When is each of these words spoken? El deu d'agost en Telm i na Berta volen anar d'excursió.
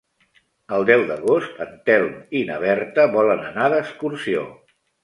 El 0.77 0.87
deu 0.89 1.03
d'agost 1.11 1.61
en 1.67 1.77
Telm 1.91 2.17
i 2.41 2.45
na 2.51 2.59
Berta 2.67 3.09
volen 3.21 3.49
anar 3.53 3.73
d'excursió. 3.77 4.53